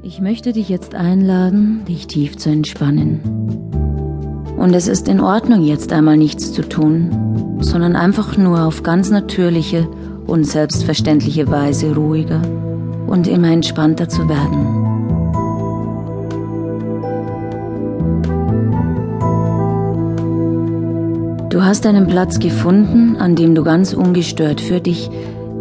Ich 0.00 0.20
möchte 0.20 0.52
dich 0.52 0.68
jetzt 0.68 0.94
einladen, 0.94 1.84
dich 1.88 2.06
tief 2.06 2.36
zu 2.36 2.50
entspannen. 2.50 3.20
Und 4.56 4.72
es 4.72 4.86
ist 4.86 5.08
in 5.08 5.20
Ordnung, 5.20 5.64
jetzt 5.64 5.92
einmal 5.92 6.16
nichts 6.16 6.52
zu 6.52 6.62
tun, 6.62 7.58
sondern 7.60 7.96
einfach 7.96 8.36
nur 8.36 8.62
auf 8.62 8.84
ganz 8.84 9.10
natürliche 9.10 9.88
und 10.24 10.44
selbstverständliche 10.44 11.50
Weise 11.50 11.96
ruhiger 11.96 12.40
und 13.08 13.26
immer 13.26 13.50
entspannter 13.50 14.08
zu 14.08 14.28
werden. 14.28 14.86
Du 21.50 21.64
hast 21.64 21.86
einen 21.86 22.06
Platz 22.06 22.38
gefunden, 22.38 23.16
an 23.16 23.34
dem 23.34 23.56
du 23.56 23.64
ganz 23.64 23.94
ungestört 23.94 24.60
für 24.60 24.80
dich 24.80 25.10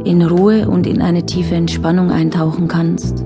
in 0.04 0.22
Ruhe 0.22 0.70
und 0.70 0.86
in 0.86 1.02
eine 1.02 1.26
tiefe 1.26 1.56
Entspannung 1.56 2.12
eintauchen 2.12 2.68
kannst. 2.68 3.26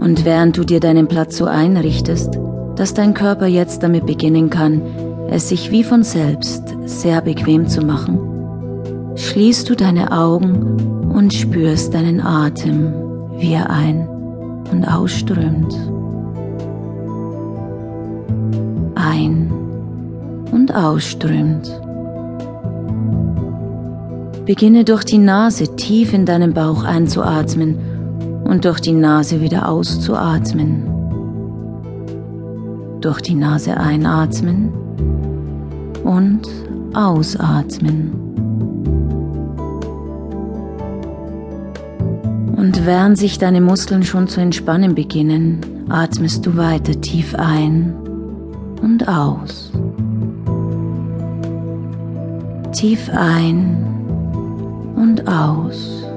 Und 0.00 0.24
während 0.24 0.56
du 0.56 0.64
dir 0.64 0.80
deinen 0.80 1.08
Platz 1.08 1.36
so 1.36 1.44
einrichtest, 1.44 2.38
dass 2.76 2.94
dein 2.94 3.12
Körper 3.12 3.46
jetzt 3.46 3.82
damit 3.82 4.06
beginnen 4.06 4.48
kann, 4.48 4.80
es 5.28 5.50
sich 5.50 5.70
wie 5.70 5.84
von 5.84 6.02
selbst 6.02 6.74
sehr 6.86 7.20
bequem 7.20 7.68
zu 7.68 7.82
machen, 7.82 8.18
schließt 9.14 9.68
du 9.68 9.76
deine 9.76 10.10
Augen 10.10 11.10
und 11.12 11.34
spürst 11.34 11.92
deinen 11.92 12.20
Atem, 12.20 12.92
wie 13.36 13.52
er 13.52 13.68
ein- 13.68 14.08
und 14.72 14.84
ausströmt. 14.84 15.76
Ein- 18.94 19.52
und 20.50 20.74
ausströmt. 20.74 21.80
Beginne 24.46 24.84
durch 24.84 25.04
die 25.04 25.18
Nase 25.18 25.76
tief 25.76 26.14
in 26.14 26.24
deinen 26.24 26.54
Bauch 26.54 26.84
einzuatmen 26.84 27.89
und 28.50 28.64
durch 28.64 28.80
die 28.80 28.92
Nase 28.92 29.40
wieder 29.40 29.68
auszuatmen. 29.68 30.82
Durch 33.00 33.20
die 33.22 33.36
Nase 33.36 33.76
einatmen 33.76 34.70
und 36.02 36.48
ausatmen. 36.92 38.10
Und 42.56 42.84
während 42.84 43.18
sich 43.18 43.38
deine 43.38 43.60
Muskeln 43.60 44.02
schon 44.02 44.26
zu 44.26 44.40
entspannen 44.40 44.96
beginnen, 44.96 45.60
atmest 45.88 46.44
du 46.44 46.56
weiter 46.56 47.00
tief 47.00 47.36
ein 47.36 47.94
und 48.82 49.06
aus. 49.06 49.70
Tief 52.72 53.08
ein 53.14 53.76
und 54.96 55.28
aus 55.28 56.09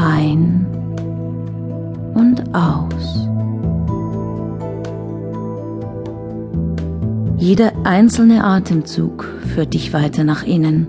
ein 0.00 0.66
und 2.14 2.54
aus. 2.54 3.28
Jeder 7.36 7.72
einzelne 7.84 8.44
Atemzug 8.44 9.24
führt 9.54 9.74
dich 9.74 9.92
weiter 9.92 10.24
nach 10.24 10.42
innen 10.42 10.86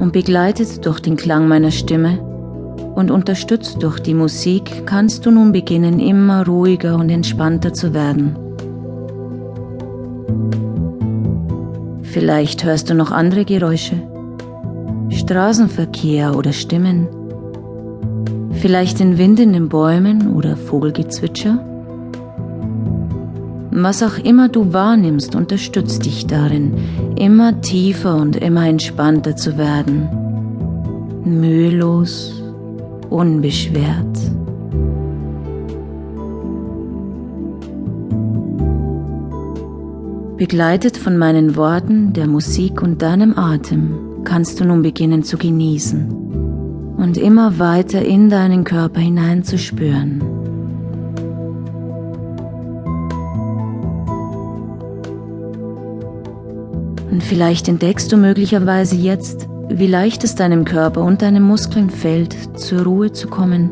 und 0.00 0.12
begleitet 0.12 0.84
durch 0.84 1.00
den 1.00 1.16
Klang 1.16 1.48
meiner 1.48 1.70
Stimme 1.70 2.18
und 2.94 3.10
unterstützt 3.10 3.82
durch 3.82 4.00
die 4.00 4.14
Musik 4.14 4.86
kannst 4.86 5.26
du 5.26 5.30
nun 5.30 5.52
beginnen, 5.52 6.00
immer 6.00 6.46
ruhiger 6.46 6.96
und 6.96 7.10
entspannter 7.10 7.72
zu 7.72 7.94
werden. 7.94 8.36
Vielleicht 12.02 12.64
hörst 12.64 12.88
du 12.88 12.94
noch 12.94 13.10
andere 13.10 13.44
Geräusche, 13.44 14.00
Straßenverkehr 15.10 16.34
oder 16.36 16.52
Stimmen 16.52 17.08
Vielleicht 18.60 19.00
den 19.00 19.18
Wind 19.18 19.38
in 19.38 19.52
den 19.52 19.68
Bäumen 19.68 20.34
oder 20.34 20.56
Vogelgezwitscher? 20.56 21.58
Was 23.70 24.02
auch 24.02 24.16
immer 24.16 24.48
du 24.48 24.72
wahrnimmst, 24.72 25.34
unterstützt 25.34 26.06
dich 26.06 26.26
darin, 26.26 26.72
immer 27.16 27.60
tiefer 27.60 28.16
und 28.16 28.36
immer 28.36 28.66
entspannter 28.66 29.36
zu 29.36 29.58
werden. 29.58 30.08
Mühelos, 31.24 32.42
unbeschwert. 33.10 34.16
Begleitet 40.38 40.96
von 40.96 41.18
meinen 41.18 41.56
Worten, 41.56 42.14
der 42.14 42.26
Musik 42.26 42.80
und 42.80 43.02
deinem 43.02 43.36
Atem 43.36 43.94
kannst 44.24 44.58
du 44.60 44.64
nun 44.64 44.80
beginnen 44.80 45.22
zu 45.22 45.36
genießen 45.36 46.25
und 46.96 47.16
immer 47.16 47.58
weiter 47.58 48.04
in 48.04 48.30
deinen 48.30 48.64
Körper 48.64 49.00
hineinzuspüren. 49.00 50.22
Und 57.10 57.22
vielleicht 57.22 57.68
entdeckst 57.68 58.12
du 58.12 58.16
möglicherweise 58.16 58.96
jetzt, 58.96 59.48
wie 59.68 59.86
leicht 59.86 60.24
es 60.24 60.34
deinem 60.34 60.64
Körper 60.64 61.02
und 61.02 61.22
deinen 61.22 61.42
Muskeln 61.42 61.90
fällt, 61.90 62.36
zur 62.58 62.82
Ruhe 62.82 63.12
zu 63.12 63.28
kommen. 63.28 63.70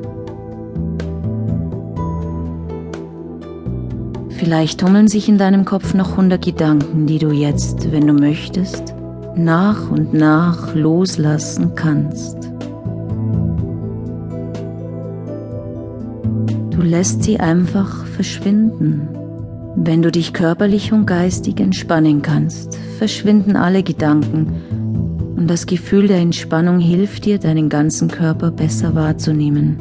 Vielleicht 4.31 4.81
tummeln 4.81 5.09
sich 5.09 5.29
in 5.29 5.39
deinem 5.39 5.65
Kopf 5.65 5.95
noch 5.95 6.17
hundert 6.17 6.45
Gedanken, 6.45 7.07
die 7.07 7.19
du 7.19 7.31
jetzt, 7.31 7.93
wenn 7.93 8.07
du 8.07 8.13
möchtest, 8.13 8.95
nach 9.37 9.91
und 9.91 10.13
nach 10.13 10.75
loslassen 10.75 11.75
kannst. 11.75 12.54
Du 16.75 16.83
lässt 16.83 17.23
sie 17.23 17.39
einfach 17.39 18.05
verschwinden. 18.05 19.09
Wenn 19.77 20.03
du 20.03 20.11
dich 20.11 20.33
körperlich 20.33 20.93
und 20.93 21.07
geistig 21.07 21.61
entspannen 21.61 22.21
kannst, 22.21 22.77
verschwinden 22.99 23.55
alle 23.55 23.85
Gedanken 23.85 25.35
und 25.37 25.49
das 25.49 25.67
Gefühl 25.67 26.09
der 26.09 26.19
Entspannung 26.19 26.81
hilft 26.81 27.27
dir, 27.27 27.39
deinen 27.39 27.69
ganzen 27.69 28.09
Körper 28.09 28.51
besser 28.51 28.97
wahrzunehmen. 28.97 29.79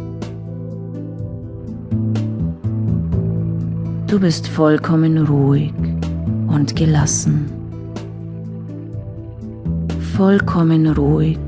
Du 4.05 4.19
bist 4.19 4.47
vollkommen 4.47 5.17
ruhig 5.17 5.73
und 6.47 6.75
gelassen. 6.75 7.45
Vollkommen 10.15 10.85
ruhig 10.85 11.39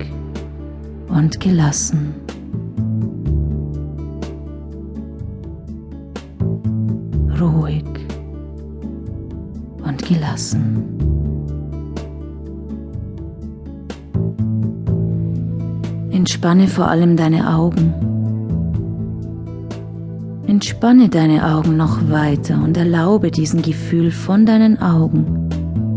und 1.07 1.39
gelassen. 1.39 2.24
Gelassen. 10.05 10.83
Entspanne 16.11 16.67
vor 16.67 16.87
allem 16.87 17.17
deine 17.17 17.53
Augen. 17.53 17.93
Entspanne 20.47 21.09
deine 21.09 21.45
Augen 21.45 21.75
noch 21.75 22.09
weiter 22.09 22.63
und 22.63 22.77
erlaube 22.77 23.31
diesem 23.31 23.61
Gefühl 23.61 24.11
von 24.11 24.45
deinen 24.45 24.81
Augen 24.81 25.49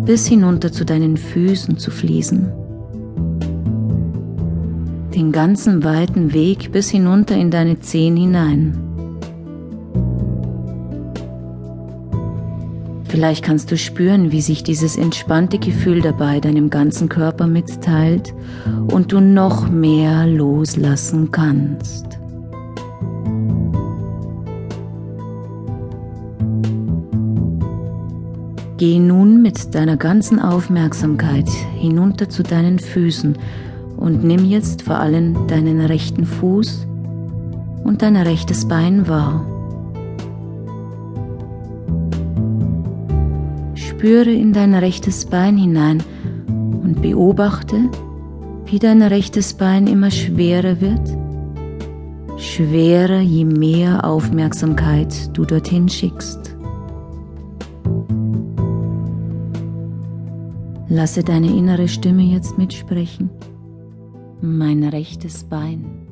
bis 0.05 0.27
hinunter 0.27 0.73
zu 0.73 0.87
deinen 0.87 1.19
Füßen 1.19 1.77
zu 1.77 1.91
fließen. 1.91 2.51
Den 5.15 5.33
ganzen 5.33 5.85
weiten 5.85 6.33
Weg 6.33 6.73
bis 6.73 6.89
hinunter 6.89 7.37
in 7.37 7.51
deine 7.51 7.81
Zehen 7.81 8.17
hinein. 8.17 8.88
Vielleicht 13.09 13.43
kannst 13.43 13.71
du 13.71 13.79
spüren, 13.79 14.33
wie 14.33 14.43
sich 14.43 14.63
dieses 14.63 14.97
entspannte 14.97 15.59
Gefühl 15.59 16.03
dabei 16.03 16.41
deinem 16.41 16.69
ganzen 16.69 17.09
Körper 17.09 17.47
mitteilt 17.47 18.35
und 18.93 19.13
du 19.13 19.21
noch 19.21 19.71
mehr 19.71 20.27
loslassen 20.27 21.31
kannst. 21.31 22.07
Geh 28.77 29.01
nun 29.01 29.43
mit 29.43 29.75
deiner 29.75 29.97
ganzen 29.97 30.39
Aufmerksamkeit 30.39 31.49
hinunter 31.77 32.29
zu 32.29 32.43
deinen 32.45 32.79
Füßen 32.79 33.37
und 33.97 34.23
nimm 34.23 34.45
jetzt 34.45 34.83
vor 34.83 35.01
allem 35.01 35.49
deinen 35.49 35.81
rechten 35.81 36.25
Fuß 36.25 36.87
und 37.83 38.03
dein 38.03 38.17
rechtes 38.17 38.69
Bein 38.69 39.09
wahr. 39.09 39.58
Spüre 43.99 44.31
in 44.31 44.53
dein 44.53 44.77
rechtes 44.77 45.25
Bein 45.25 45.57
hinein 45.57 46.01
und 46.47 47.03
beobachte, 47.03 47.91
wie 48.67 48.79
dein 48.79 49.03
rechtes 49.03 49.55
Bein 49.55 49.89
immer 49.89 50.13
schwerer 50.13 50.81
wird. 50.81 51.01
Schwerer, 52.41 53.19
je 53.19 53.45
mehr 53.45 54.05
Aufmerksamkeit 54.05 55.37
du 55.37 55.45
dorthin 55.45 55.89
schickst. 55.89 56.57
Lasse 60.89 61.25
deine 61.25 61.49
innere 61.49 61.89
Stimme 61.89 62.23
jetzt 62.23 62.57
mitsprechen. 62.57 63.31
Mein 64.41 64.85
rechtes 64.85 65.43
Bein. 65.43 66.08